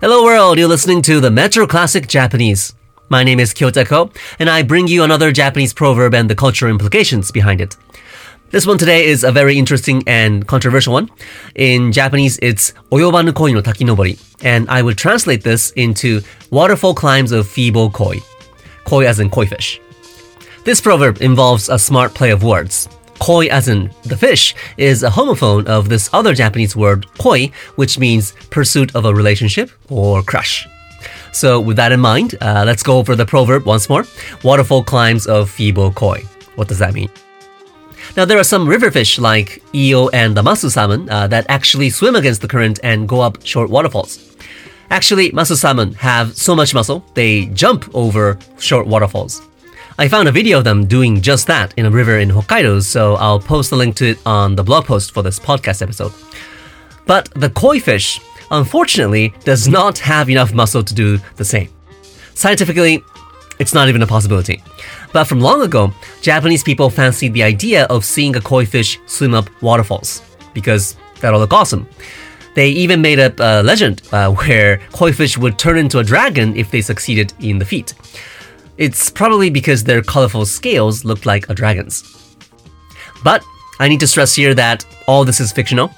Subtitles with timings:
[0.00, 2.74] Hello world, you're listening to the Metro Classic Japanese.
[3.08, 6.70] My name is Kyota Ko, and I bring you another Japanese proverb and the cultural
[6.70, 7.76] implications behind it.
[8.50, 11.10] This one today is a very interesting and controversial one.
[11.54, 16.20] In Japanese, it's Oyobanu koi no takinobori, and I would translate this into
[16.50, 18.18] waterfall climbs of feeble koi.
[18.84, 19.80] Koi as in koi fish.
[20.64, 22.88] This proverb involves a smart play of words.
[23.20, 27.98] Koi as in the fish is a homophone of this other Japanese word koi, which
[27.98, 30.66] means pursuit of a relationship or crush.
[31.32, 34.04] So with that in mind, uh, let's go over the proverb once more.
[34.42, 36.22] Waterfall climbs of feeble koi.
[36.56, 37.10] What does that mean?
[38.16, 41.90] Now, there are some river fish like eel and the masu salmon uh, that actually
[41.90, 44.36] swim against the current and go up short waterfalls.
[44.90, 49.42] Actually, masu salmon have so much muscle, they jump over short waterfalls.
[50.00, 53.16] I found a video of them doing just that in a river in Hokkaido, so
[53.16, 56.14] I'll post a link to it on the blog post for this podcast episode.
[57.04, 58.18] But the koi fish,
[58.50, 61.68] unfortunately, does not have enough muscle to do the same.
[62.32, 63.04] Scientifically,
[63.58, 64.62] it's not even a possibility.
[65.12, 69.34] But from long ago, Japanese people fancied the idea of seeing a koi fish swim
[69.34, 70.22] up waterfalls
[70.54, 71.86] because that'll look awesome.
[72.54, 76.56] They even made up a legend uh, where koi fish would turn into a dragon
[76.56, 77.92] if they succeeded in the feat.
[78.80, 82.34] It's probably because their colorful scales looked like a dragon's.
[83.22, 83.44] But
[83.78, 85.90] I need to stress here that all this is fictional.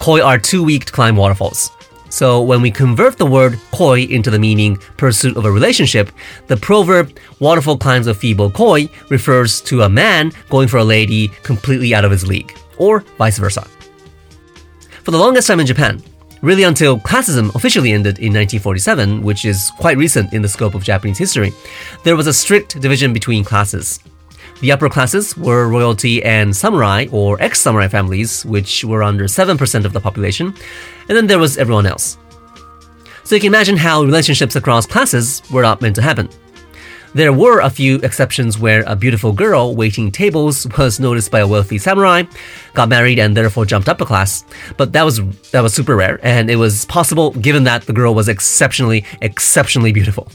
[0.00, 1.70] Koi are too weak to climb waterfalls.
[2.10, 6.12] So when we convert the word koi into the meaning pursuit of a relationship,
[6.46, 11.28] the proverb waterfall climbs a feeble koi refers to a man going for a lady
[11.42, 13.66] completely out of his league, or vice versa.
[15.04, 16.02] For the longest time in Japan,
[16.42, 20.82] really until classism officially ended in 1947, which is quite recent in the scope of
[20.82, 21.52] Japanese history,
[22.04, 24.00] there was a strict division between classes.
[24.60, 29.84] The upper classes were royalty and samurai or ex samurai families, which were under 7%
[29.84, 30.54] of the population,
[31.08, 32.18] and then there was everyone else.
[33.24, 36.28] So you can imagine how relationships across classes were not meant to happen.
[37.12, 41.46] There were a few exceptions where a beautiful girl waiting tables was noticed by a
[41.46, 42.22] wealthy samurai,
[42.74, 44.44] got married, and therefore jumped up a class.
[44.76, 45.20] But that was
[45.50, 49.92] that was super rare, and it was possible given that the girl was exceptionally, exceptionally
[49.92, 50.30] beautiful.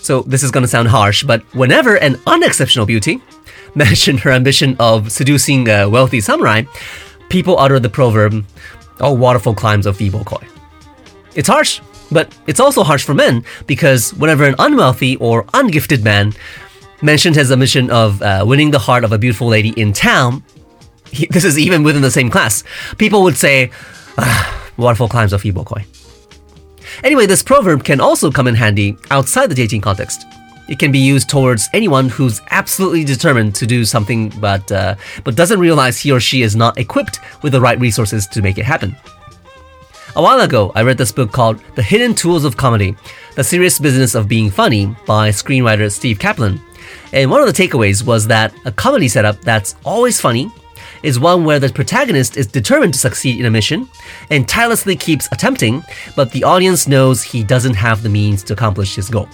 [0.00, 3.20] So this is to sound harsh, but whenever an unexceptional beauty
[3.74, 6.62] mentioned her ambition of seducing a wealthy samurai,
[7.28, 8.46] people utter the proverb,
[8.98, 10.49] "Oh, waterfall climbs of feeble koi."
[11.34, 11.80] It's harsh,
[12.10, 16.32] but it's also harsh for men because whenever an unwealthy or ungifted man
[17.02, 20.42] mentioned his ambition of uh, winning the heart of a beautiful lady in town,
[21.10, 22.64] he, this is even within the same class,
[22.98, 23.70] people would say,
[24.18, 25.84] ah, "Waterfall climbs of feeble koi."
[27.04, 30.26] Anyway, this proverb can also come in handy outside the dating context.
[30.68, 35.34] It can be used towards anyone who's absolutely determined to do something but uh, but
[35.34, 38.64] doesn't realize he or she is not equipped with the right resources to make it
[38.64, 38.94] happen.
[40.20, 42.94] A while ago, I read this book called The Hidden Tools of Comedy
[43.36, 46.60] The Serious Business of Being Funny by screenwriter Steve Kaplan.
[47.14, 50.52] And one of the takeaways was that a comedy setup that's always funny
[51.02, 53.88] is one where the protagonist is determined to succeed in a mission
[54.28, 55.82] and tirelessly keeps attempting,
[56.16, 59.26] but the audience knows he doesn't have the means to accomplish his goal.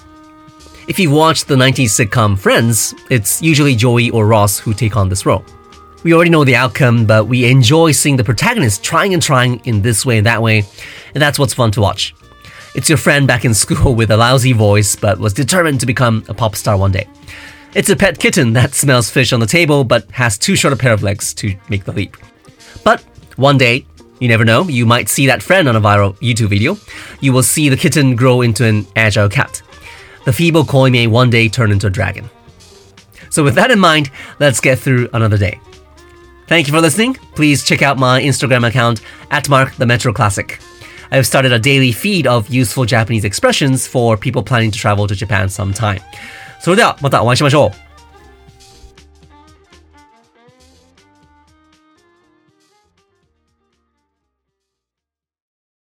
[0.87, 5.09] If you've watched the 90s sitcom Friends, it's usually Joey or Ross who take on
[5.09, 5.45] this role.
[6.07, 9.83] We already know the outcome, but we enjoy seeing the protagonist trying and trying in
[9.83, 12.15] this way and that way, and that's what's fun to watch.
[12.77, 16.25] It's your friend back in school with a lousy voice, but was determined to become
[16.29, 17.09] a pop star one day.
[17.75, 20.77] It's a pet kitten that smells fish on the table but has too short a
[20.77, 22.17] pair of legs to make the leap.
[22.85, 23.01] But
[23.35, 23.85] one day,
[24.21, 26.77] you never know, you might see that friend on a viral YouTube video.
[27.21, 29.61] You will see the kitten grow into an agile cat.
[30.25, 32.31] The feeble koi may one day turn into a dragon.
[33.29, 35.59] So, with that in mind, let's get through another day.
[36.48, 37.14] Thank you for listening.
[37.36, 40.60] Please check out my Instagram account at Mark the Metro Classic.
[41.12, 45.08] I have started a daily feed of useful Japanese expressions for people planning to travel
[45.08, 46.02] to Japan sometime.
[46.60, 47.85] それではまたお会いしましょう。